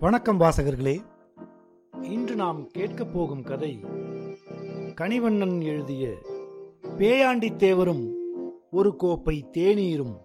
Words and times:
வணக்கம் 0.00 0.40
வாசகர்களே. 0.40 1.04
இன்று 2.02 2.34
நாம் 2.34 2.66
கேட்கப் 2.66 3.12
போகும் 3.12 3.42
கதை 3.42 3.84
கனிவண்ணன் 4.94 5.62
எழுதிய 5.62 6.08
பேயாண்டி 6.82 7.56
தேவரும் 7.56 8.14
ஒரு 8.70 8.96
கோப்பை 8.96 9.48
தேநீரும் 9.52 10.20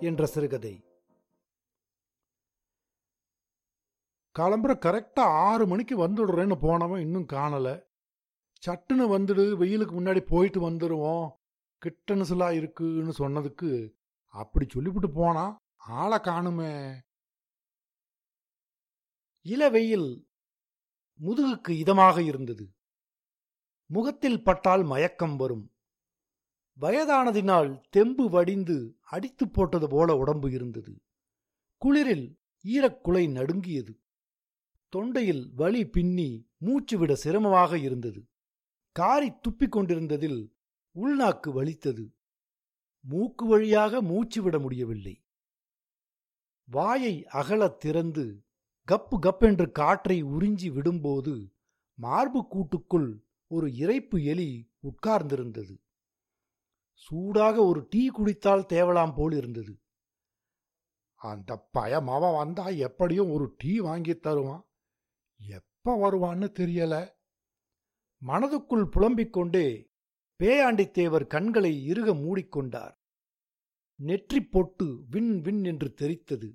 என்ற 0.00 0.26
சிறுகதை. 0.26 0.84
கிளம்புற 4.38 4.76
கரெக்டா 4.78 5.18
ஆறு 5.18 5.66
மணிக்கு 5.66 6.08
வந்துடுறேன்னு 6.08 6.54
போனவன் 6.60 7.00
இன்னும் 7.00 7.26
காணல. 7.32 7.82
சட்டுன்னு 8.66 9.06
வந்துடு 9.08 9.56
வெயிலுக்கு 9.56 10.00
முன்னாடி 10.00 10.20
போயிட்டு 10.20 10.70
வந்துடுவோம் 10.70 11.28
கிட்ட 11.78 12.54
இருக்குன்னு 12.54 13.12
சொன்னதுக்கு 13.18 13.92
அப்படி 14.24 14.66
சொல்லிவிட்டு 14.68 15.10
போனா 15.10 15.62
ஆளை 15.76 16.18
காணுமே. 16.18 17.04
இளவெயில் 19.46 20.28
முதுகுக்கு 21.20 21.68
இதமாக 21.68 22.24
இருந்தது. 22.24 22.72
முகத்தில் 23.86 24.42
பட்டால் 24.42 24.82
மயக்கம் 24.82 25.36
வரும். 25.36 25.74
வயதானதினால் 26.80 27.80
தெம்பு 27.90 28.30
வடிந்து 28.30 28.96
அடித்துப் 29.00 29.52
போட்டது 29.52 29.88
போல 29.88 30.14
உடம்பு 30.14 30.52
இருந்தது. 30.52 31.02
குளிரில் 31.84 32.38
ஈரக்குலை 32.64 33.30
நடுங்கியது. 33.30 34.00
தொண்டையில் 34.96 35.50
வலி 35.54 35.88
பின்னி 35.88 36.50
மூச்சு 36.56 36.98
விட 36.98 37.14
சிரமமாக 37.14 37.78
இருந்தது. 37.78 38.28
காரி 38.92 39.30
துப்பிக் 39.30 39.76
கொண்டிருந்ததில் 39.76 40.52
உள்நாக்கு 40.94 41.52
வலித்தது. 41.52 42.14
மூக்கு 43.00 43.46
வழியாக 43.46 44.02
மூச்சு 44.02 44.42
விட 44.42 44.58
முடியவில்லை. 44.58 45.24
வாயை 46.64 47.26
அகலத் 47.32 47.76
திறந்து 47.76 48.45
கப்பு 48.88 49.16
கப்பென்று 49.22 49.70
காற்றை 49.70 50.24
உறிஞ்சி 50.24 50.68
விடும்போது 50.72 51.52
மார்பு 51.98 52.40
கூட்டுக்குள் 52.48 53.08
ஒரு 53.50 53.66
இரைப்பு 53.74 54.24
எலி 54.24 54.50
உட்கார்ந்திருந்தது. 54.82 55.74
சூடாக 56.92 57.64
ஒரு 57.64 57.86
டீ 57.90 58.08
குடித்தால் 58.08 58.64
தேவலாம் 58.68 59.14
போல் 59.16 59.32
இருந்தது 59.32 59.74
அந்த 61.14 61.68
பயமாவ 61.78 62.36
வந்தா 62.38 62.66
எப்படியும் 62.68 63.30
ஒரு 63.30 63.54
டீ 63.58 63.78
வாங்கி 63.78 64.14
தருவான். 64.16 64.64
எப்ப 65.40 65.94
வருவான்னு 65.96 66.48
தெரியல. 66.60 66.94
மனதுக்குள் 68.22 68.84
புலம்பிக் 68.84 69.32
கொண்டே 69.32 69.66
பேயாண்டித்தேவர் 70.40 71.26
கண்களை 71.26 71.84
இறுக 71.84 72.14
மூடிக்கொண்டார் 72.14 72.94
நெற்றிப் 73.98 74.50
பொட்டு 74.50 75.04
வின் 75.10 75.40
வின் 75.40 75.64
என்று 75.64 75.94
தெரித்தது. 76.00 76.48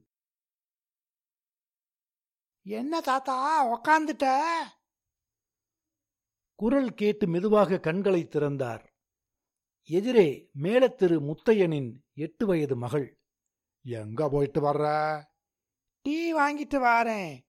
என்ன 2.63 3.01
தாத்தா 3.01 3.67
உக்காந்துட்ட? 3.67 4.43
குரல் 6.55 6.93
கேட்டு 6.93 7.27
மெதுவாக 7.27 7.79
கண்களை 7.79 8.27
திறந்தார். 8.27 8.93
எதிரே 9.83 10.49
மேலத்திரு 10.61 11.19
முத்தையனின் 11.19 12.01
எட்டு 12.13 12.45
வயது 12.45 12.75
மகள். 12.75 13.19
எங்க 13.83 14.29
போயிட்டு 14.29 14.61
வர்ற? 14.61 15.21
டீ 16.01 16.35
வாங்கிட்டு 16.35 16.79
வாரேன். 16.81 17.39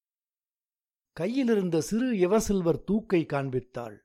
கையிலிருந்த 1.12 1.80
சிறு 1.80 2.12
எவசில்வர் 2.12 2.84
தூக்கை 2.84 3.26
காண்பித்தாள். 3.26 3.98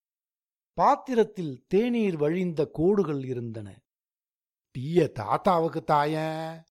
பாத்திரத்தில் 0.73 1.65
தேநீர் 1.67 2.17
வழிந்த 2.17 2.69
கோடுகள் 2.73 3.23
இருந்தன. 3.23 3.81
டீய 4.77 5.11
தாத்தாவுக்கு 5.11 5.83
தாயேன். 5.87 6.63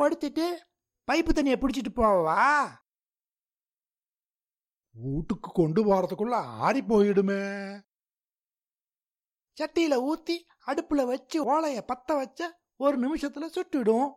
கொடுத்துட்டு 0.00 0.66
பைப்பு 1.08 1.32
தண்ணியை 1.32 1.56
பிடிச்சிட்டு 1.56 1.90
போவா 1.96 2.68
வீட்டுக்கு 4.90 5.50
கொண்டு 5.52 5.84
போறதுக்குள்ள 5.84 6.34
ஆறி 6.34 6.80
போயிடுமே. 6.80 7.42
சட்டியில 9.60 9.94
ஊத்தி 10.08 10.36
அடுப்புல 10.66 11.06
வச்சு 11.06 11.38
ஓலைய 11.52 11.82
பத்த 11.92 12.06
வச்ச 12.06 12.60
ஒரு 12.76 12.96
நிமிஷத்துல 12.98 13.46
சுட்டுடும். 13.56 14.12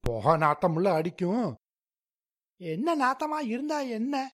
புகை 0.00 0.34
நாத்தமுள்ள 0.34 0.94
அடிக்கும். 0.94 1.56
என்ன 2.56 2.96
நாத்தமா 2.96 3.46
இருந்தா 3.46 3.80
என்ன? 3.80 4.30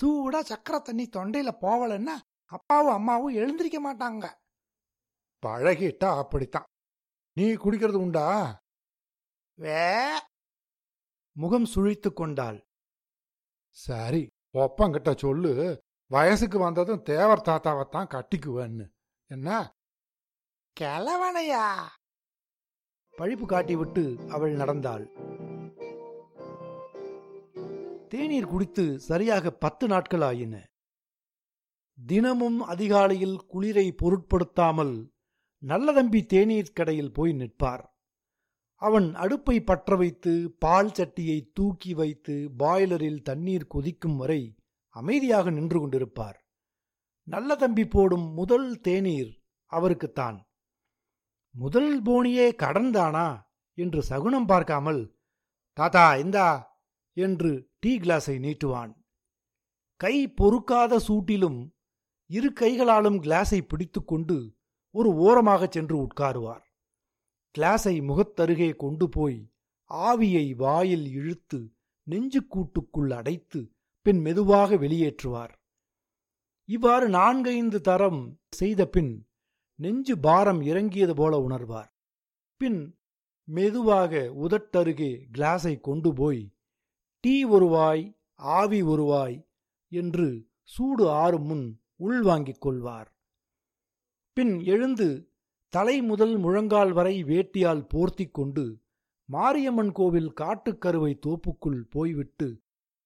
சூடா 0.00 0.40
சக்கரை 0.40 0.82
தண்ணி 0.82 1.08
தொண்டையில 1.08 1.50
போவலன்னா 1.60 2.16
அப்பாவும் 2.44 2.92
அம்மாவும் 2.92 3.34
எழுந்திருக்க 3.34 3.78
மாட்டாங்க. 3.80 4.24
பழகிட்டா 5.46 6.18
அப்படித்தான். 6.18 6.66
நீ 7.32 7.44
குடிக்கிறது 7.44 7.96
உண்டா? 7.96 8.28
வே 9.54 10.18
முகம் 11.40 11.64
சுழித்துக் 11.64 12.16
கொண்டாள். 12.16 12.66
சரி 13.70 14.28
ஒப்பங்கிட்ட 14.52 15.16
சொல்லு. 15.16 15.78
வயசுக்கு 16.06 16.58
வந்ததும் 16.58 17.02
தேவர் 17.02 17.40
தாத்தாவைத்தான் 17.40 18.10
கட்டிக்குவேன்னு. 18.14 18.88
என்ன? 19.26 19.74
கிழவனையா? 20.80 21.74
பழிப்பு 23.18 23.46
காட்டிவிட்டு 23.48 24.28
அவள் 24.28 24.52
நடந்தாள். 24.52 25.10
தேநீர் 28.08 28.46
குடித்து 28.46 28.98
சரியாக 28.98 29.50
பத்து 29.50 29.86
நாட்கள் 29.86 30.20
ஆயின. 30.20 30.66
தினமும் 32.06 32.60
அதிகாலையில் 32.62 33.40
குளிரை 33.52 33.92
பொருட்படுத்தாமல் 33.96 35.12
நல்லதம்பி 35.66 36.26
தேநீர் 36.26 36.72
கடையில் 36.72 37.12
போய் 37.12 37.32
நிற்பார். 37.32 37.89
அவன் 38.82 39.14
அடுப்பை 39.14 39.56
பற்ற 39.60 39.96
வைத்து 39.96 40.56
பால் 40.58 40.92
சட்டியை 40.98 41.38
தூக்கி 41.52 41.94
வைத்து 41.94 42.50
பாய்லரில் 42.58 43.22
தண்ணீர் 43.22 43.66
கொதிக்கும் 43.66 44.16
வரை 44.16 44.42
அமைதியாக 44.88 45.50
நின்று 45.50 45.78
கொண்டிருப்பார். 45.78 46.38
நல்ல 47.28 47.56
தம்பி 47.56 47.84
போடும் 47.86 48.26
முதல் 48.32 48.80
தேநீர் 48.80 49.32
அவருக்குத்தான். 49.72 50.38
முதல் 51.54 52.02
போனியே 52.02 52.46
கடன்தானா 52.62 53.28
என்று 53.78 54.02
சகுனம் 54.02 54.46
பார்க்காமல் 54.46 55.02
தாத்தா 55.72 56.14
இந்தா 56.14 56.48
என்று 57.16 57.70
டீ 57.78 57.98
கிளாஸை 57.98 58.36
நீட்டுவான். 58.38 58.92
கை 60.00 60.14
பொறுக்காத 60.28 61.00
சூட்டிலும் 61.08 61.60
இரு 62.30 62.52
கைகளாலும் 62.52 63.22
கிளாஸை 63.22 63.60
பிடித்துக்கொண்டு 63.62 64.38
ஒரு 64.94 65.10
ஓரமாகச் 65.26 65.72
சென்று 65.72 65.96
உட்காருவார். 66.06 66.64
கிளாஸை 67.58 67.96
முகத்தருகே 68.08 68.76
கொண்டு 68.76 69.08
போய் 69.08 69.52
ஆவியை 69.90 70.54
வாயில் 70.54 71.06
இழுத்து 71.06 71.72
நெஞ்சுக்கூட்டுக்குள் 72.10 73.12
அடைத்து 73.12 73.72
பின் 74.02 74.20
மெதுவாக 74.20 74.76
வெளியேற்றுவார். 74.76 75.50
இவ்வாறு 76.64 77.08
நான்கைந்து 77.08 77.80
தரம் 77.80 78.38
செய்த 78.50 78.86
பின் 78.86 79.28
நெஞ்சு 79.74 80.18
பாரம் 80.18 80.62
இறங்கியது 80.62 81.14
போல 81.14 81.38
உணர்வார். 81.48 81.90
பின் 82.56 82.98
மெதுவாக 83.44 84.16
உதட்டருகே 84.16 85.24
கிளாஸை 85.38 85.80
கொண்டு 85.80 86.12
போய் 86.12 86.54
டீ 87.20 87.44
ஒருவாய் 87.44 88.16
ஆவி 88.34 88.82
ஒருவாய் 88.82 89.48
என்று 89.88 90.48
சூடு 90.62 91.08
ஆறு 91.10 91.38
முன் 91.40 91.82
உள்வாங்கிக் 91.96 92.60
கொள்வார். 92.60 93.16
பின் 94.32 94.60
எழுந்து 94.64 95.29
தலை 95.72 96.02
முதல் 96.02 96.32
முழங்கால் 96.36 96.92
வரை 96.92 97.24
வேட்டியால் 97.24 97.82
போர்த்திக் 97.92 98.32
கொண்டு 98.32 98.64
மாரியம்மன் 99.28 99.92
கோவில் 99.92 100.32
காட்டுக்கருவை 100.40 101.12
தோப்புக்குள் 101.26 101.80
போய்விட்டு 101.90 102.48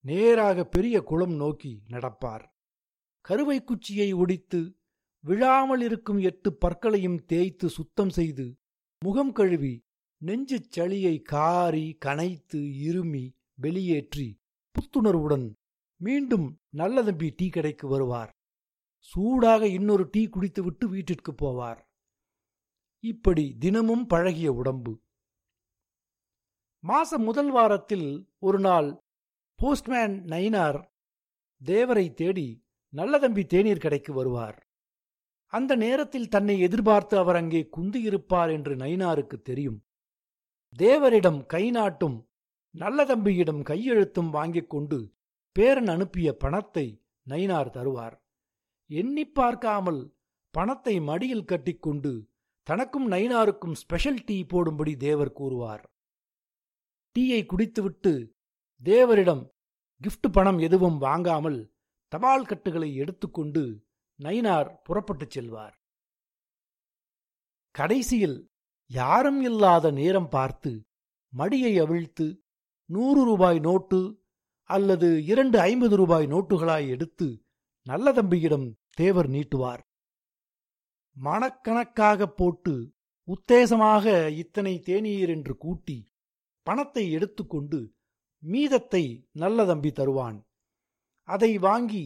நேராக 0.04 0.64
பெரிய 0.64 1.02
குளம் 1.02 1.34
நோக்கி 1.34 1.72
நடப்பார். 1.88 2.44
கருவை 3.20 3.58
குச்சியை 3.64 4.08
ஒடித்து 4.12 4.60
விழாமல் 5.24 5.80
இருக்கும் 5.80 6.20
எட்டு 6.20 6.50
பற்களையும் 6.52 7.18
தேய்த்து 7.24 7.68
சுத்தம் 7.68 8.10
செய்து 8.10 8.46
முகம் 8.98 9.32
கழுவி 9.32 9.74
நெஞ்சுச் 10.22 10.70
சளியை 10.76 11.22
காரி 11.22 11.86
கனைத்து 12.04 12.60
இருமி 12.88 13.24
வெளியேற்றி 13.54 14.28
புத்துணர்வுடன் 14.74 15.48
மீண்டும் 16.00 16.46
நல்லதம்பி 16.76 17.28
டீ 17.36 17.48
கடைக்கு 17.48 17.88
வருவார். 17.88 18.30
சூடாக 18.98 19.66
இன்னொரு 19.68 20.08
டீ 20.10 20.28
குடித்துவிட்டு 20.28 20.88
வீட்டிற்கு 20.88 21.32
போவார். 21.32 21.80
இப்படி 23.04 23.56
தினமும் 23.58 24.06
பழகிய 24.06 24.52
உடம்பு. 24.52 25.00
மாச 26.86 27.16
முதல் 27.16 27.50
வாரத்தில் 27.50 28.32
ஒரு 28.38 28.58
நாள் 28.58 29.04
போஸ்ட்மேன் 29.54 30.24
நயினார் 30.24 30.90
தேவரை 31.64 32.14
தேடி 32.14 32.64
நல்லதம்பி 32.96 33.46
தேநீர் 33.46 33.78
கடைக்கு 33.78 34.12
வருவார். 34.12 34.70
அந்த 35.46 35.76
நேரத்தில் 35.76 36.28
தன்னை 36.28 36.60
எதிர்பார்த்து 36.60 37.18
அவர் 37.18 37.36
அங்கே 37.36 37.68
குந்தியிருப்பார் 37.76 38.52
என்று 38.52 38.76
நயினாருக்கு 38.76 39.42
தெரியும். 39.42 39.84
தேவரிடம் 40.78 41.46
கை 41.46 41.70
நாட்டும் 41.70 42.28
நல்லதம்பியிடம் 42.78 43.62
கையெழுத்தும் 43.62 44.30
வாங்கிக் 44.30 44.70
கொண்டு 44.70 45.14
பேரன் 45.52 45.86
அனுப்பிய 45.86 46.32
பணத்தை 46.32 47.04
நயினார் 47.28 47.70
தருவார். 47.70 48.22
எண்ணிப் 48.86 49.34
பார்க்காமல் 49.34 50.14
பணத்தை 50.50 51.00
மடியில் 51.00 51.44
கட்டிக்கொண்டு 51.44 52.32
தனக்கும் 52.68 53.10
நயினாருக்கும் 53.10 53.72
ஸ்பெஷல் 53.72 54.20
டீ 54.24 54.44
போடும்படி 54.44 54.96
தேவர் 54.96 55.32
கூறுவார். 55.32 55.82
டீயை 57.18 57.46
குடித்துவிட்டு 57.46 58.12
தேவரிடம் 58.84 59.42
கிஃப்ட் 60.02 60.28
பணம் 60.32 60.58
எதுவும் 60.58 60.98
வாங்காமல் 60.98 61.58
தபால் 62.08 62.46
கட்டுகளை 62.46 62.94
எடுத்துக்கொண்டு 62.94 63.62
நயினார் 64.22 64.76
புறப்பட்டுச் 64.82 65.30
செல்வார். 65.30 65.74
கடைசியில் 67.70 68.50
யாரும் 68.90 69.40
இல்லாத 69.40 69.90
நேரம் 69.90 70.28
பார்த்து 70.28 70.72
மடியை 71.36 71.80
அவிழ்த்து 71.80 72.26
நூறு 72.90 73.24
ரூபாய் 73.24 73.58
நோட்டு 73.58 74.00
அல்லது 74.70 75.24
இரண்டு 75.24 75.60
ஐம்பது 75.60 75.96
ரூபாய் 75.96 76.26
நோட்டுகளாய் 76.26 76.88
எடுத்து 76.88 77.28
நல்ல 77.86 78.12
தம்பியிடம் 78.12 78.76
தேவர் 78.90 79.28
நீட்டுவார். 79.28 79.82
மணக்கணக்காக 81.16 82.26
போட்டு 82.26 82.74
உத்தேசமாக 83.28 84.04
இத்தனை 84.36 84.74
தேநீர் 84.78 85.28
என்று 85.28 85.56
கூட்டி 85.56 85.98
பணத்தை 86.66 87.04
எடுத்துக்கொண்டு 87.10 87.78
மீதத்தை 88.42 89.04
நல்ல 89.32 89.64
தம்பி 89.64 89.90
தருவான். 89.92 90.38
அதை 91.28 91.58
வாங்கி 91.58 92.04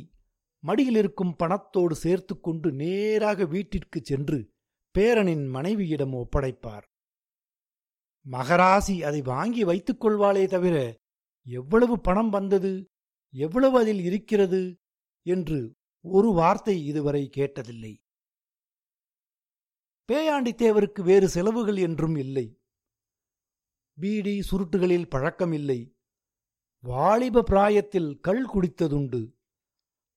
மடியில் 0.65 0.97
இருக்கும் 0.97 1.35
பணத்தோடு 1.39 1.95
சேர்த்துக்கொண்டு 1.95 2.69
நேராக 2.73 3.45
வீட்டிற்கு 3.45 4.01
சென்று 4.03 4.39
பேரனின் 4.95 5.47
மனைவியிடம் 5.47 6.15
ஒப்படைப்பார். 6.15 6.87
மகராசி 8.27 8.97
அதை 9.03 9.21
வாங்கி 9.23 9.65
வைத்துக் 9.65 10.01
கொள்வாளே 10.01 10.45
தவிர 10.47 10.77
எவ்வளவு 11.47 11.95
பணம் 12.01 12.29
வந்தது 12.29 12.73
எவ்வளவு 13.35 13.79
அதில் 13.79 14.01
இருக்கிறது 14.01 14.63
என்று 15.27 15.59
ஒரு 16.05 16.29
வார்த்தை 16.33 16.85
இதுவரை 16.85 17.31
கேட்டதில்லை. 17.37 17.95
பேயாண்டி 20.09 20.53
தேவருக்கு 20.61 21.01
வேறு 21.03 21.27
செலவுகள் 21.29 21.77
என்றும் 21.77 22.15
இல்லை. 22.17 22.45
பீடி 23.99 24.35
சுருட்டுகளில் 24.51 25.09
பழக்கம் 25.09 25.53
இல்லை 25.53 25.81
வாலிப 26.85 27.43
பிராயத்தில் 27.43 28.09
கள் 28.21 28.45
குடித்ததுண்டு. 28.47 29.21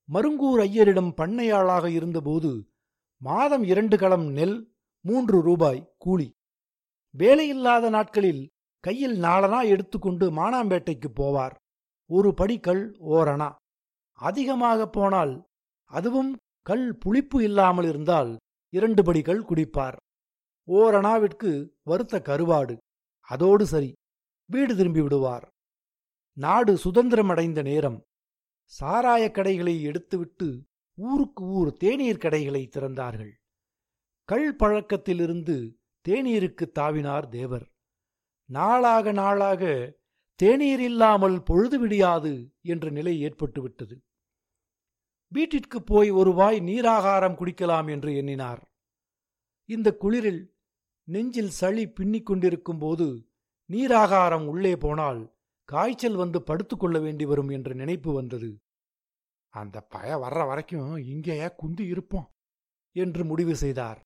மருங்கூர் 0.10 0.62
ஐயரிடம் 0.68 1.12
பண்ணையாளாக 1.18 1.86
இருந்தபோது 1.90 2.52
மாதம் 3.22 3.64
இரண்டு 3.64 3.98
களம் 3.98 4.28
நெல் 4.28 4.58
மூன்று 5.06 5.42
ரூபாய் 5.42 5.82
கூலி. 5.98 6.30
வேலையில்லாத 7.16 7.90
நாட்களில் 7.90 8.44
கையில் 8.84 9.18
நாளனா 9.22 9.60
எடுத்துக்கொண்டு 9.68 10.28
மானாம்பேட்டைக்கு 10.32 11.10
போவார். 11.20 11.56
ஒரு 12.10 12.32
படி 12.34 12.58
கல் 12.60 12.86
ஓரணா. 13.16 13.50
அதிகமாக 14.20 14.88
போனால் 14.90 15.34
அதுவும் 15.92 16.32
கல் 16.62 16.88
புளிப்பு 16.98 17.38
இல்லாமல் 17.44 17.90
இருந்தால் 17.90 18.32
இரண்டு 18.74 19.04
படிகள் 19.04 19.44
குடிப்பார். 19.44 19.96
ஓரணாவிற்கு 20.68 21.70
வருத்த 21.82 22.20
கருவாடு. 22.20 22.78
அதோடு 23.20 23.66
சரி 23.66 23.94
வீடு 24.46 24.76
திரும்பி 24.76 25.02
விடுவார். 25.02 25.50
நாடு 26.34 26.78
சுதந்திரமடைந்த 26.78 27.62
நேரம். 27.62 28.04
சாராயக் 28.80 29.34
கடைகளை 29.34 29.88
எடுத்துவிட்டு 29.88 30.64
ஊருக்கு 30.96 31.44
ஊர் 31.44 31.74
தேநீர் 31.74 32.18
கடைகளை 32.18 32.70
திறந்தார்கள். 32.76 33.32
கள் 34.24 34.56
பழக்கத்திலிருந்து 34.56 35.80
தேநீருக்கு 36.10 36.72
தாவினார் 36.80 37.28
தேவர். 37.28 37.70
நாளாக 38.46 39.12
நாளாக 39.12 39.94
தேநீர் 40.36 40.82
இல்லாமல் 40.82 41.44
பொழுது 41.44 41.88
விடியாது 41.88 42.50
என்ற 42.62 42.90
நிலை 42.90 43.24
ஏற்பட்டுவிட்டது. 43.24 43.96
வீட்டிற்கு 45.32 45.84
போய் 45.84 46.10
ஒரு 46.10 46.34
வாய் 46.34 46.60
நீராகாரம் 46.60 47.38
குடிக்கலாம் 47.38 47.90
என்று 47.90 48.16
எண்ணினார். 48.16 48.72
இந்த 49.66 49.98
குளிரில் 50.02 50.42
நெஞ்சில் 51.04 51.50
சளி 51.50 51.90
பின்னிக் 51.90 52.26
கொண்டிருக்கும் 52.26 52.78
போது 52.78 53.30
நீராகாரம் 53.70 54.46
உள்ளே 54.46 54.78
போனால் 54.78 55.36
காய்ச்சல் 55.66 56.16
வந்து 56.16 56.44
படுத்துக்கொள்ள 56.44 57.00
வேண்டி 57.00 57.26
வரும் 57.26 57.50
என்ற 57.50 57.74
நினைப்பு 57.74 58.14
வந்தது. 58.14 58.62
அந்த 59.50 59.82
பய 59.82 60.18
வர்ற 60.18 60.48
வரைக்கும் 60.48 60.96
இங்கேயே 60.96 61.48
குந்தி 61.56 61.86
இருப்போம் 61.86 62.32
என்று 62.96 63.26
முடிவு 63.26 63.56
செய்தார். 63.56 64.00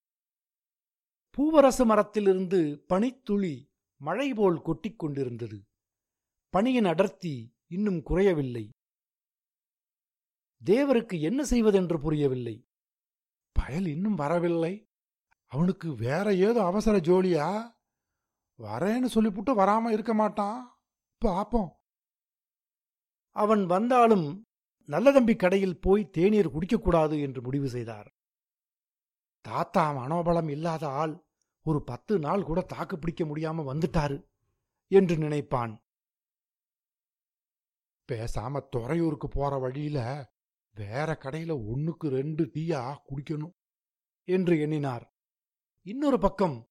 பூவரசு 1.38 1.84
மரத்திலிருந்து 1.84 2.84
பனித்துளி 2.86 3.70
மழை 4.00 4.34
போல் 4.34 4.62
கொட்டிக் 4.62 4.98
கொண்டிருந்தது. 4.98 5.58
பனியின் 6.48 6.84
அடர்த்தி 6.84 7.54
இன்னும் 7.66 8.02
குறையவில்லை. 8.02 8.64
தேவருக்கு 10.64 11.20
என்ன 11.20 11.44
செய்வதென்று 11.44 12.00
புரியவில்லை. 12.00 12.68
பயல் 13.52 13.86
இன்னும் 13.86 14.14
வரவில்லை. 14.14 14.88
அவனுக்கு 15.46 15.94
வேற 15.94 16.34
ஏதோ 16.34 16.64
அவசர 16.64 16.96
ஜோலியா? 16.96 17.74
வரேன்னு 18.58 19.08
சொல்லிப்புட்டு 19.14 19.52
வராம 19.52 19.90
இருக்க 19.90 20.14
மாட்டான். 20.14 20.80
பாப்போம். 21.24 21.70
அவன் 23.30 23.66
வந்தாலும் 23.66 24.46
நல்லதம்பி 24.88 25.36
கடையில் 25.36 25.80
போய் 25.80 26.10
தேநீர் 26.10 26.54
குடிக்கக்கூடாது 26.54 27.20
என்று 27.20 27.42
முடிவு 27.42 27.68
செய்தார். 27.68 28.14
தாத்தா 29.40 29.92
மனோபலம் 29.92 30.50
இல்லாத 30.50 30.88
ஆள் 30.88 31.24
ஒரு 31.64 31.82
பத்து 31.82 32.18
நாள் 32.18 32.42
கூட 32.42 32.60
தாக்கு 32.60 32.98
பிடிக்க 32.98 33.24
முடியாம 33.24 33.64
வந்துட்டாரு 33.72 34.26
என்று 34.90 35.16
நினைப்பான். 35.16 35.84
பேசாம 38.12 38.68
துறையூருக்கு 38.68 39.28
போற 39.28 39.58
வழியில 39.58 39.98
வேற 40.76 41.18
கடையில 41.20 41.52
ஒன்னுக்கு 41.72 42.08
ரெண்டு 42.08 42.44
டீயா 42.44 42.96
குடிக்கணும் 43.08 43.54
என்று 44.24 44.60
எண்ணினார். 44.60 45.14
இன்னொரு 45.82 46.18
பக்கம் 46.18 46.68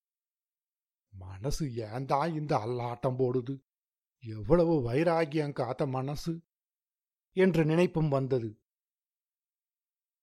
மனசு 1.13 1.65
ஏந்தா 1.65 2.33
இந்த 2.33 2.57
அல்லாட்டம் 2.57 3.19
போடுது? 3.19 3.61
எவ்வளவு 4.19 4.91
வைராகியம் 4.91 5.53
காத்த 5.53 5.87
மனசு? 5.87 6.41
என்ற 7.31 7.63
நினைப்பும் 7.63 8.09
வந்தது. 8.09 8.59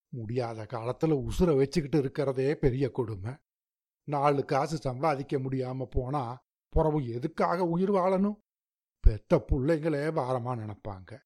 முடியாத 0.07 0.63
காலத்துல 0.63 1.27
உசுர 1.27 1.57
வச்சுக்கிட்டு 1.57 1.97
இருக்கிறதே 1.97 2.55
பெரிய 2.55 2.91
கொடுமை. 2.91 3.33
நாலு 4.03 4.45
காசு 4.45 4.77
சம்பாதிக்க 4.77 5.37
முடியாம 5.37 5.85
போனா 5.89 6.45
புறவு 6.69 7.07
எதுக்காக 7.07 7.63
உயிர் 7.63 7.91
வாழணும்? 7.91 8.41
பெத்த 8.99 9.45
பிள்ளைங்களே 9.47 10.03
பாரமா 10.11 10.53
நினைப்பாங்க. 10.55 11.17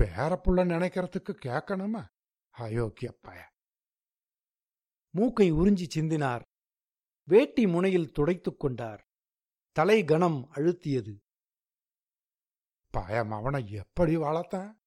பேர 0.00 0.40
புள்ள 0.44 0.64
நினைக்கிறதுக்கு 0.64 1.34
கேட்கணுமா 1.44 2.04
அயோக்கிய 2.58 3.10
பய. 3.20 3.50
மூக்கை 5.10 5.52
உறிஞ்சி 5.52 5.86
சிந்தினார். 5.94 6.42
வேட்டி 7.28 7.66
முனையில் 7.66 8.12
துடைத்துக் 8.12 8.60
கொண்டார். 8.60 9.08
தலை 9.72 10.04
கணம் 10.04 10.48
அழுத்தியது. 10.52 11.20
பயம் 12.90 13.30
அவனை 13.30 13.70
எப்படி 13.70 14.16
வளர்த்தான்? 14.16 14.80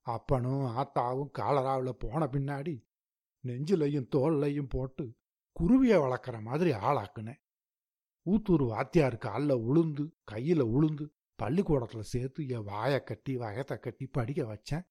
அப்பனும் 0.00 0.76
ஆத்தாவும் 0.76 1.30
காலராவில் 1.38 1.92
போன 1.92 2.26
பின்னாடி 2.26 2.86
நெஞ்சிலையும் 3.46 4.08
தோல்லையும் 4.16 4.68
போட்டு 4.68 5.16
குருவிய 5.52 6.00
வளர்க்குற 6.00 6.42
மாதிரி 6.42 6.70
ஆளாக்குனேன். 6.70 7.40
ஊத்தூர் 8.30 8.66
வாத்தியார் 8.66 9.16
காலில் 9.16 9.56
உளுந்து 9.56 10.10
கையில் 10.24 10.64
உளுந்து 10.64 11.19
பள்ளிக்கூடத்தில் 11.42 12.10
சேர்த்து 12.12 12.48
என் 12.48 12.64
வாயை 12.64 13.00
கட்டி 13.02 13.32
வயத்தை 13.36 13.78
கட்டி 13.78 14.06
படிக்க 14.06 14.42
வச்சேன். 14.50 14.84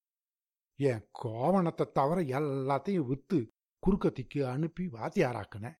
என் 0.78 1.04
கோவணத்தை 1.22 1.86
தவிர 1.92 2.20
எல்லாத்தையும் 2.38 3.08
விற்று 3.10 3.40
குறுக்கத்திக்கு 3.82 4.40
அனுப்பி 4.44 4.84
வாத்தியாராக்குனேன். 4.92 5.78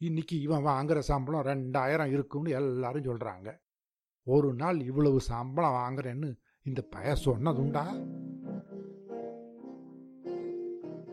இன்னைக்கு 0.00 0.40
இவன் 0.40 0.64
வாங்குற 0.64 0.98
சம்பளம் 0.98 1.46
ரெண்டாயிரம் 1.50 2.12
இருக்கும்னு 2.12 2.50
எல்லாரும் 2.50 3.04
சொல்றாங்க. 3.04 3.48
ஒரு 4.26 4.54
நாள் 4.54 4.80
இவ்வளவு 4.80 5.20
சம்பளம் 5.20 5.78
வாங்குறேன்னு 5.80 6.30
இந்த 6.62 6.80
பய 6.82 7.14
சொன்னதுண்டா? 7.24 7.84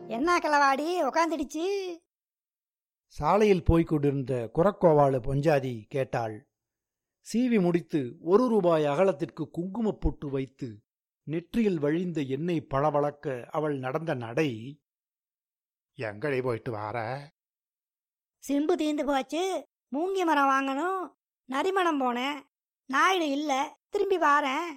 என்ன 0.06 0.38
கிளவாடி 0.38 0.86
உக்காந்துடுச்சு? 1.08 1.66
சாலையில் 3.16 3.64
போய்க் 3.64 3.88
கொண்டிருந்த 3.88 4.34
குரக்கோவாளு 4.54 5.18
பொஞ்சாதி 5.28 5.74
கேட்டாள் 5.88 6.36
சீவி 7.20 7.60
முடித்து 7.60 8.16
ஒரு 8.20 8.48
ரூபாய் 8.48 8.86
அகலத்திற்கு 8.86 9.50
குங்குமப் 9.50 10.00
பொட்டு 10.00 10.28
வைத்து 10.28 10.82
நெற்றியில் 11.22 11.78
வழிந்த 11.78 12.20
எண்ணெய் 12.20 12.66
பளபளக்க 12.66 13.48
அவள் 13.50 13.78
நடந்த 13.78 14.14
நடை 14.14 14.80
எங்கடி 15.96 16.42
போயிட்டு 16.42 16.70
வார 16.70 17.28
சிம்பு 18.48 18.74
தீந்து 18.78 19.06
போச்சு. 19.06 19.62
மூங்கி 19.96 20.24
மரம் 20.24 20.50
வாங்கணும். 20.50 21.08
நரிமணம் 21.44 22.00
போனேன். 22.00 22.40
நாயுடு 22.86 23.30
இல்ல. 23.30 23.78
திரும்பி 23.88 24.18
வாரேன். 24.18 24.68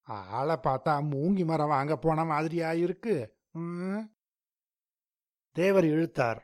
ஆளை 0.00 0.54
பார்த்தா 0.54 1.02
மூங்கி 1.10 1.44
மரம் 1.44 1.68
வாங்க 1.68 1.96
போன 1.96 2.24
மாதிரியா 2.24 2.72
இருக்கு. 2.72 3.36
தேவர் 5.50 5.84
இழுத்தார். 5.84 6.42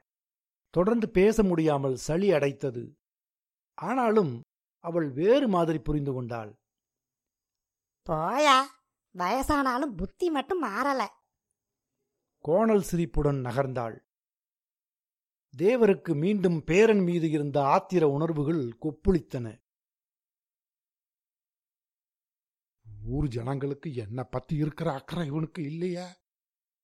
தொடர்ந்து 0.70 1.10
பேச 1.10 1.42
முடியாமல் 1.42 1.96
சளி 1.96 2.30
அடைத்தது. 2.30 2.84
ஆனாலும் 3.76 4.42
அவள் 4.78 5.10
வேறு 5.10 5.48
மாதிரி 5.48 5.78
புரிந்து 5.78 6.12
கொண்டாள். 6.12 6.56
போயா 8.10 8.62
வயசானாலும் 9.18 9.96
புத்தி 9.96 10.30
மட்டும் 10.30 10.62
மாறல. 10.62 11.06
கோணல் 12.38 12.82
சிரிப்புடன் 12.82 13.36
நகர்ந்தாள். 13.36 13.98
தேவருக்கு 15.56 16.14
மீண்டும் 16.14 16.64
பேரன் 16.64 16.98
மீது 16.98 17.30
இருந்த 17.30 17.60
ஆத்திர 17.60 18.02
உணர்வுகள் 18.02 18.78
கொப்புளித்தன. 18.80 19.64
ஊர் 23.06 23.28
ஜனங்களுக்கு 23.28 23.94
என்ன 23.94 24.24
பத்தி 24.24 24.56
இருக்கிற 24.56 24.92
அக்கறை 24.92 25.26
இவனுக்கு 25.26 25.62
இல்லையா? 25.62 26.16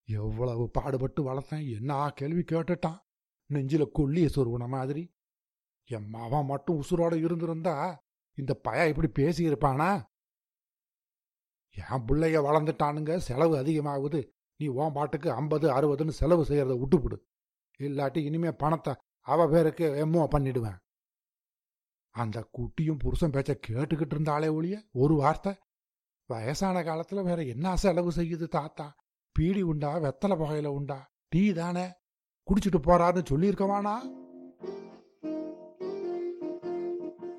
எவ்வளவு 0.05 0.71
பாடுபட்டு 0.71 1.23
வளர்த்தேன் 1.25 1.75
என்ன 1.75 2.13
கேள்வி 2.15 2.41
கேட்டுட்டான்? 2.41 3.03
நெஞ்சில 3.53 3.91
கொல்லிய 3.95 4.29
சொருவன 4.29 4.69
மாதிரி. 4.69 5.15
என் 5.85 6.09
மாவன் 6.09 6.45
மட்டும் 6.45 6.83
உசுரோட 6.83 7.15
இருந்திருந்தா 7.25 8.05
இந்த 8.39 8.55
பய 8.55 8.89
இப்படி 8.89 9.09
பேசியிருப்பானா? 9.19 10.05
என் 11.77 12.05
பிள்ளைய 12.07 12.39
வளர்ந்துட்டானுங்க 12.47 13.17
செலவு 13.17 13.55
அதிகமாகுது. 13.57 14.29
நீ 14.57 14.67
ஓன் 14.67 14.93
பாட்டுக்கு 14.93 15.33
ஐம்பது 15.33 15.69
அறுபதுன்னு 15.73 16.09
செலவு 16.09 16.43
செய்யறத 16.43 16.75
விட்டுப்புடு. 16.83 17.17
இல்லாட்டி 17.81 18.17
இனிமே 18.17 18.53
பணத்தை 18.53 18.95
அவ 19.21 19.49
பேருக்கு 19.49 19.87
எம்மோ 20.05 20.29
பண்ணிடுவேன். 20.35 20.79
அந்த 22.15 22.51
குட்டியும் 22.59 22.99
புருஷன் 22.99 23.31
பேச்ச 23.31 23.53
கேட்டுக்கிட்டு 23.69 24.11
இருந்தாலே 24.11 24.49
ஒழிய 24.49 24.85
ஒரு 24.93 25.15
வார்த்தை. 25.15 25.53
வயசான 26.27 26.83
காலத்துல 26.83 27.23
வேற 27.23 27.43
என்ன 27.43 27.77
செலவு 27.77 28.11
செய்யுது 28.13 28.49
தாத்தா? 28.49 28.95
பீடி 29.37 29.63
உண்டா 29.63 29.99
வெத்தலை 29.99 30.37
புகையில 30.41 30.67
உண்டா? 30.67 31.11
டீ 31.29 31.53
தானே? 31.53 31.87
குடிச்சிட்டு 32.47 32.81
போறாருன்னு 32.87 33.31
சொல்லியிருக்கவானா? 33.31 33.95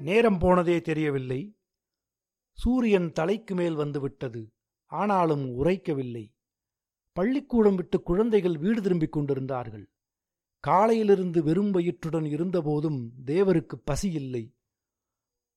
நேரம் 0.04 0.38
போனதே 0.38 0.82
தெரியவில்லை. 0.82 1.42
சூரியன் 2.58 3.12
தலைக்கு 3.12 3.56
மேல் 3.56 3.76
வந்துவிட்டது 3.76 4.52
ஆனாலும் 4.92 5.46
உரைக்கவில்லை. 5.60 6.26
பள்ளிக்கூடம் 7.12 7.76
விட்டு 7.76 8.02
குழந்தைகள் 8.02 8.58
வீடு 8.58 8.82
திரும்பிக் 8.82 9.12
கொண்டிருந்தார்கள். 9.12 9.86
காலையிலிருந்து 10.60 11.44
வெறும் 11.44 11.72
வயிற்றுடன் 11.72 12.26
இருந்தபோதும் 12.26 13.00
தேவருக்கு 13.26 13.76
பசி 13.84 14.12
இல்லை. 14.12 14.44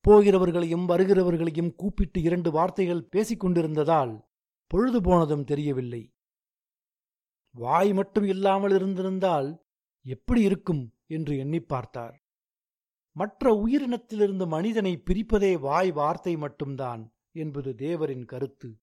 போகிறவர்களையும் 0.04 0.86
வருகிறவர்களையும் 0.88 1.74
கூப்பிட்டு 1.74 2.20
இரண்டு 2.20 2.50
வார்த்தைகள் 2.50 3.02
பேசிக் 3.04 3.40
கொண்டிருந்ததால் 3.40 4.14
பொழுது 4.66 5.00
போனதும் 5.02 5.44
தெரியவில்லை. 5.44 6.02
வாய் 7.54 7.92
மட்டும் 7.92 8.24
இல்லாமல் 8.24 8.74
இருந்திருந்தால் 8.74 9.48
எப்படி 10.04 10.40
இருக்கும் 10.42 10.82
என்று 11.06 11.38
எண்ணி 11.38 11.60
பார்த்தார். 11.60 12.16
மற்ற 13.16 13.62
உயிரினத்திலிருந்து 13.66 14.46
மனிதனை 14.46 15.02
பிரிப்பதே 15.06 15.58
வாய் 15.58 15.90
வார்த்தை 15.90 16.36
மட்டும்தான் 16.36 17.12
என்பது 17.32 17.72
தேவரின் 17.72 18.24
கருத்து. 18.24 18.78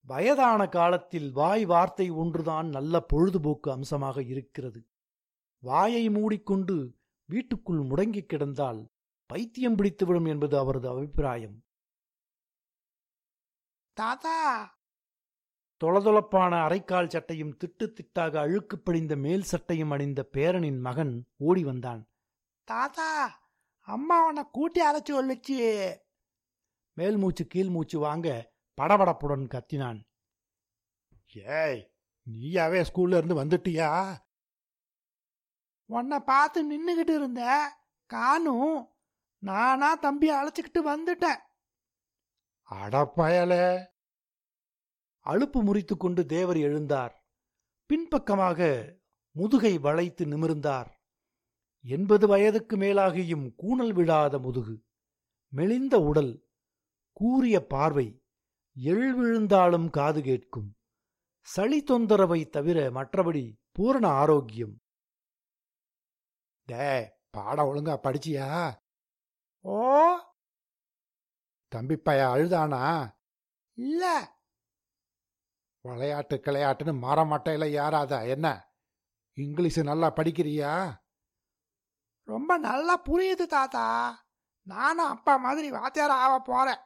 வயதான 0.00 0.68
காலத்தில் 0.68 1.32
வாய் 1.32 1.64
வார்த்தை 1.64 2.10
ஒன்றுதான் 2.10 2.68
நல்ல 2.68 3.00
பொழுதுபோக்கு 3.00 3.70
அம்சமாக 3.70 4.22
இருக்கிறது. 4.22 4.86
வாயை 5.58 6.10
மூடிக்கொண்டு 6.10 6.96
வீட்டுக்குள் 7.24 7.82
முடங்கிக் 7.82 8.28
கிடந்தால் 8.28 8.90
பைத்தியம் 9.26 9.76
பிடித்துவிடும் 9.76 10.28
என்பது 10.28 10.58
அவரது 10.58 10.88
அபிப்பிராயம். 10.88 11.56
தாத்தா! 13.96 14.38
தொளதொளப்பான 15.80 16.52
அரைக்கால் 16.66 17.08
சட்டையும் 17.08 17.56
திட்டு 17.56 17.86
திட்டாக 17.86 18.38
அழுக்கு 18.38 18.78
படிந்த 18.78 19.16
மேல் 19.16 19.42
சட்டையும் 19.42 19.90
அணிந்த 19.90 20.28
பேரனின் 20.32 20.80
மகன் 20.80 21.26
ஓடி 21.36 21.64
வந்தான். 21.64 22.02
தாத்தா! 22.64 23.43
அம்மா 23.86 24.26
உன்னை 24.26 24.42
கூட்டி 24.52 24.80
அரைச்சி 24.82 25.12
சொல்லுச்சு. 25.12 25.96
மேல் 26.92 27.16
மூச்சு 27.16 27.46
கீழ் 27.46 27.68
மூச்சு 27.68 27.98
வாங்க 27.98 28.28
படபடப்புடன் 28.80 29.46
கத்தினான். 29.48 30.00
ஏய் 31.34 31.92
நீயாவே 32.30 32.84
ஸ்கூல்ல 32.88 33.16
இருந்து 33.16 33.36
வந்துட்டியா? 33.44 34.16
உன்னை 35.86 36.18
பார்த்து 36.20 36.60
நின்னுகிட்டு 36.70 37.14
இருந்த 37.14 37.42
காணும் 38.06 38.88
நானா 39.38 39.94
தம்பி 39.94 40.30
அழைச்சிக்கிட்டு 40.30 40.80
வந்துட்டேன். 40.84 41.40
அடப்பயலே 42.70 43.86
அலுப்பு 45.24 45.62
முறித்து 45.62 45.96
கொண்டு 45.96 46.26
தேவர் 46.26 46.56
எழுந்தார். 46.56 47.14
பின்பக்கமாக 47.86 48.60
முதுகை 49.30 49.78
வளைத்து 49.78 50.26
நிமிர்ந்தார். 50.26 50.90
எண்பது 51.86 52.26
வயதுக்கு 52.26 52.76
மேலாகியும் 52.76 53.54
கூணல் 53.62 53.92
விழாத 53.92 54.38
முதுகு. 54.38 54.84
மெலிந்த 55.48 55.98
உடல் 55.98 56.46
கூரிய 57.12 57.66
பார்வை 57.66 58.22
எள் 58.74 59.14
விழுந்தாலும் 59.14 59.90
காது 59.90 60.22
கேட்கும். 60.22 60.76
சளி 61.40 61.84
தொந்தரவை 61.90 62.48
தவிர 62.48 62.90
மற்றபடி 62.90 63.60
பூரண 63.72 64.08
ஆரோக்கியம். 64.08 64.82
டே 66.64 67.12
பாடம் 67.30 67.66
ஒழுங்கா 67.66 67.98
படிச்சியா? 68.02 68.78
ஓ! 69.60 70.16
தம்பி 71.68 71.94
அழுதானா? 72.06 73.14
இல்ல. 73.72 74.32
விளையாட்டு 75.80 76.36
கிளையாட்டுன்னு 76.36 76.94
மரமட்டையில 77.02 77.66
யாராதா 77.70 78.28
என்ன? 78.28 78.68
இங்கிலீஷ் 79.32 79.82
நல்லா 79.82 80.10
படிக்கிறியா? 80.10 81.03
ரொம்ப 82.24 82.58
நல்லா 82.58 83.02
புரியுது 83.02 83.46
தாத்தா. 83.46 83.84
நானும் 84.62 85.06
அப்பா 85.06 85.36
மாதிரி 85.36 85.70
வாத்தியார் 85.70 86.10
ஆக 86.10 86.40
போறேன். 86.40 86.80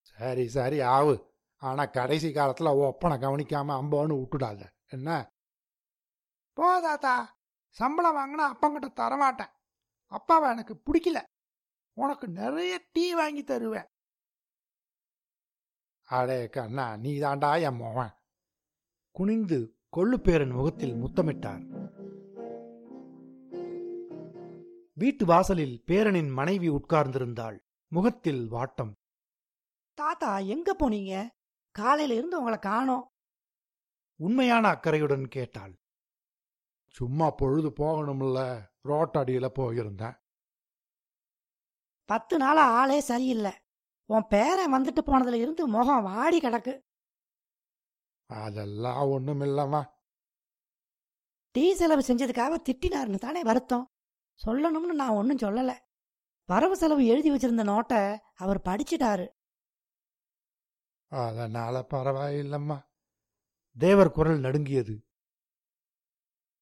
சரி 0.00 0.48
சரி 0.48 0.78
ஆவு. 0.78 1.26
ஆனா 1.56 1.84
கடைசி 1.84 2.28
காலத்துல 2.28 2.76
ஒப்பனை 2.76 3.16
கவனிக்காம 3.16 3.70
அம்போன்னு 3.80 4.22
விட்டுடாத. 4.22 4.68
என்ன? 4.88 5.30
போ 6.52 6.80
தாத்தா. 6.80 7.38
சம்பளம் 7.68 8.16
வாங்கினா 8.16 8.42
அப்பங்கிட்ட 8.42 8.92
தரமாட்டேன். 8.92 9.52
அப்பாவை 10.06 10.50
எனக்கு 10.50 10.82
பிடிக்கல. 10.84 11.22
உனக்கு 11.92 12.28
நிறைய 12.28 12.88
டீ 12.92 13.14
வாங்கி 13.14 13.44
தருவேன். 13.44 13.86
அடே 16.04 16.48
கண்ணா 16.48 16.96
நீ 16.96 17.18
தாண்டா 17.18 17.62
என் 17.62 17.76
மோவன். 17.76 18.12
குனிந்து 19.10 19.78
கொள்ளுப்பேரன் 19.96 20.52
முகத்தில் 20.52 20.94
முத்தமிட்டார். 20.94 21.96
வீட்டு 24.98 25.26
வாசலில் 25.26 25.82
பேரனின் 25.86 26.32
மனைவி 26.32 26.68
உட்கார்ந்திருந்தாள். 26.68 27.58
முகத்தில் 27.88 28.52
வாட்டம். 28.52 28.92
தாத்தா 29.94 30.38
எங்க 30.38 30.76
போனீங்க? 30.78 31.28
காலையில 31.70 32.14
இருந்து 32.14 32.38
உங்களை 32.38 32.58
காணோம். 32.58 33.10
உண்மையான 34.20 34.68
அக்கறையுடன் 34.68 35.28
கேட்டாள். 35.28 35.78
சும்மா 36.90 37.30
பொழுது 37.30 37.68
போகணும்ல 37.68 38.60
ரோட்டடியில 38.84 39.48
போயிருந்தேன். 39.58 40.14
பத்து 42.04 42.36
நாளா 42.36 42.70
ஆளே 42.70 43.00
சரியில்லை. 43.00 43.52
உன் 44.04 44.26
பேரன் 44.28 44.74
வந்துட்டு 44.74 44.98
போனதுல 45.06 45.34
இருந்து 45.34 45.66
முகம் 45.66 46.02
வாடி 46.02 46.38
கிடக்கு. 46.38 46.80
அதெல்லாம் 48.26 49.08
ஒண்ணுமில்லம்மா. 49.08 49.84
டீ 51.50 51.74
செலவு 51.74 52.00
செஞ்சதுக்காக 52.00 52.62
திட்டினாருன்னு 52.68 53.18
தானே 53.18 53.42
வருத்தம். 53.42 53.90
சொல்லணும்னு 54.46 54.94
நான் 54.94 55.08
ஒன்றும் 55.08 55.36
சொல்லல. 55.36 55.74
வரவு 56.46 56.76
செலவு 56.76 57.06
எழுதி 57.06 57.30
வச்சிருந்த 57.30 57.64
நோட்டை 57.64 58.18
அவர் 58.34 58.60
படிச்சிட்டாரு. 58.60 59.26
அதனால 61.06 61.86
பரவாயில்லம்மா. 61.90 62.86
தேவர் 63.78 64.10
குரல் 64.10 64.40
நடுங்கியது. 64.40 65.06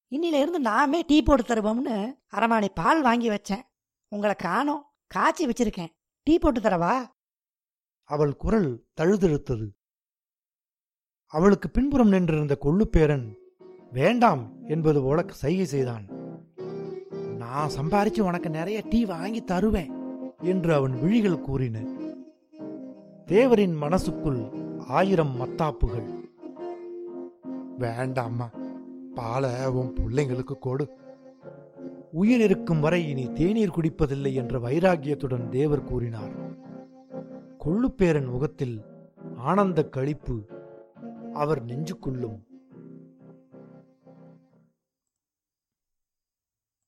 இன்னில 0.09 0.39
இருந்து 0.39 0.59
நாமே 0.59 1.01
டீ 1.01 1.21
போட்டு 1.21 1.55
தருவோம்னு 1.55 2.19
அரமாணி 2.33 2.67
பால் 2.73 3.01
வாங்கி 3.01 3.29
வச்சேன். 3.29 3.61
உங்களை 4.07 4.35
காணோம். 4.35 4.93
காய்ச்சி 5.07 5.47
வச்சிருக்கேன். 5.47 5.95
டீ 6.23 6.37
போட்டு 6.39 6.59
தரவா? 6.59 7.07
அவள் 8.03 8.35
குரல் 8.35 8.87
தழுதழுத்தது. 9.01 9.69
அவளுக்கு 11.25 11.69
பின்புறம் 11.69 12.09
நின்றிருந்த 12.09 12.57
கொள்ளுப்பேரன் 12.61 13.35
வேண்டாம் 13.91 14.65
என்பது 14.65 15.01
போல 15.01 15.25
சைகை 15.27 15.65
செய்தான். 15.65 16.16
நான் 17.57 17.71
சம்பாரிச்சு 17.81 18.19
உனக்கு 18.19 18.49
நிறைய 18.49 18.83
டீ 18.89 19.05
வாங்கி 19.05 19.43
தருவேன் 19.43 19.91
என்று 20.41 20.73
அவன் 20.73 21.01
விழிகள் 21.01 21.41
கூறின. 21.41 21.79
தேவரின் 23.25 23.75
மனசுக்குள் 23.75 24.49
ஆயிரம் 24.87 25.35
மத்தாப்புகள். 25.41 26.07
வேண்டாம்மா 27.79 28.47
பாலை 29.13 29.65
உன் 29.65 29.93
பிள்ளைங்களுக்கு 29.93 30.59
கொடு. 30.59 30.89
உயிர் 32.11 32.41
இருக்கும் 32.41 32.79
வரை 32.79 33.09
இனி 33.09 33.31
தேநீர் 33.33 33.75
குடிப்பதில்லை 33.81 34.33
என்ற 34.33 34.59
வைராகியத்துடன் 34.59 35.49
தேவர் 35.49 35.83
கூறினார். 35.83 36.31
கொள்ளுப்பேரன் 37.65 38.29
முகத்தில் 38.29 38.85
ஆனந்த 39.37 39.89
களிப்பு 39.89 40.37
அவர் 41.33 41.65
நெஞ்சுக்குள்ளும் 41.65 42.39